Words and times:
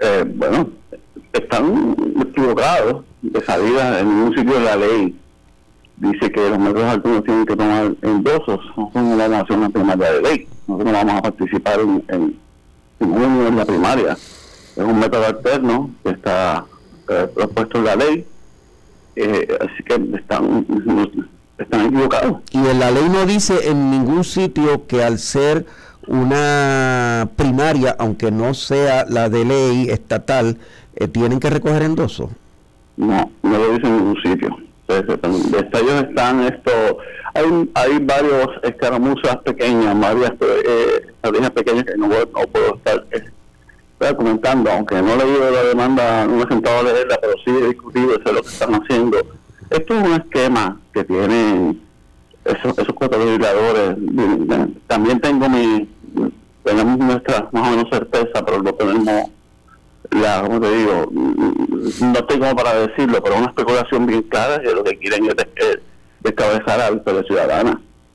eh, 0.00 0.24
bueno, 0.34 0.70
están 1.32 1.96
equivocados 2.20 3.04
de 3.22 3.40
salida 3.44 4.00
en 4.00 4.06
un 4.06 4.34
sitio 4.34 4.54
de 4.54 4.60
la 4.60 4.76
ley. 4.76 5.16
Dice 5.96 6.30
que 6.30 6.48
los 6.48 6.58
métodos 6.58 6.86
altos 6.86 7.24
tienen 7.24 7.44
que 7.44 7.56
tomar 7.56 7.92
endosos, 8.02 8.60
no 8.76 8.90
son 8.92 9.04
una 9.04 9.28
nación 9.28 9.70
primaria 9.70 10.12
de 10.12 10.22
ley. 10.22 10.48
Nosotros 10.66 10.92
no 10.92 10.98
vamos 10.98 11.14
a 11.18 11.22
participar 11.22 11.80
en, 11.80 12.04
en, 12.08 12.36
en 13.00 13.56
la 13.56 13.64
primaria. 13.66 14.12
Es 14.12 14.84
un 14.84 14.98
método 14.98 15.26
alterno 15.26 15.90
que 16.02 16.10
está 16.10 16.64
eh, 17.08 17.28
propuesto 17.34 17.78
en 17.78 17.84
la 17.84 17.96
ley. 17.96 18.26
Eh, 19.16 19.58
así 19.60 19.82
que 19.82 20.16
están, 20.16 20.66
están 21.58 21.86
equivocados. 21.86 22.38
Y 22.52 22.58
en 22.58 22.78
la 22.78 22.90
ley 22.90 23.08
no 23.10 23.26
dice 23.26 23.68
en 23.68 23.90
ningún 23.90 24.24
sitio 24.24 24.86
que 24.86 25.04
al 25.04 25.18
ser 25.18 25.66
una 26.06 27.28
primaria, 27.36 27.49
aunque 27.98 28.30
no 28.30 28.54
sea 28.54 29.04
la 29.08 29.28
de 29.28 29.44
ley 29.44 29.88
estatal, 29.90 30.58
eh, 30.96 31.08
tienen 31.08 31.40
que 31.40 31.50
recoger 31.50 31.82
endoso. 31.82 32.30
No, 32.96 33.30
no 33.42 33.58
lo 33.58 33.72
dice 33.72 33.86
en 33.86 33.96
ningún 33.96 34.22
sitio. 34.22 34.56
Ellos 34.88 36.04
están 36.08 36.42
esto, 36.42 36.98
hay, 37.34 37.70
hay 37.74 37.98
varios 38.00 38.48
escaramuzas 38.62 39.36
pequeñas, 39.44 39.98
varias 40.00 40.32
eh, 40.40 41.50
pequeñas 41.54 41.84
que 41.84 41.96
no, 41.96 42.08
no 42.08 42.46
puedo 42.52 42.74
estar 42.74 43.06
eh, 43.12 44.14
comentando, 44.16 44.70
aunque 44.70 45.00
no 45.00 45.14
he 45.14 45.16
leído 45.18 45.50
la 45.50 45.62
demanda, 45.62 46.26
no 46.26 46.36
me 46.36 46.42
he 46.42 46.48
sentado 46.48 46.80
a 46.80 46.82
leerla, 46.82 47.18
pero 47.20 47.34
sí 47.44 47.50
he 47.50 47.68
discutido 47.68 48.10
eso 48.12 48.22
es 48.24 48.32
lo 48.32 48.42
que 48.42 48.48
están 48.48 48.74
haciendo. 48.74 49.18
Esto 49.70 49.94
es 49.94 50.04
un 50.04 50.12
esquema 50.14 50.80
que 50.92 51.04
tienen 51.04 51.80
esos, 52.44 52.78
esos 52.78 52.94
cuatro 52.94 53.24
legisladores. 53.24 53.96
También 54.88 55.20
tengo 55.20 55.48
mi, 55.48 55.88
tenemos 56.70 56.98
nuestra 56.98 57.48
más 57.52 57.68
o 57.68 57.70
menos 57.70 57.90
certeza, 57.90 58.44
pero 58.44 58.58
lo 58.58 58.72
tenemos 58.74 59.04
la, 60.10 60.42
como 60.42 60.60
te 60.60 60.70
digo, 60.76 61.08
no 61.12 62.18
estoy 62.18 62.38
como 62.38 62.56
para 62.56 62.74
decirlo, 62.86 63.22
pero 63.22 63.36
una 63.36 63.46
especulación 63.46 64.06
bien 64.06 64.22
clara 64.22 64.60
que 64.60 64.72
lo 64.72 64.84
que 64.84 64.98
quieren 64.98 65.26
es 65.26 65.78
descabezar 66.20 66.80
a 66.80 66.90
la 66.90 67.22
ciudadana. 67.22 67.80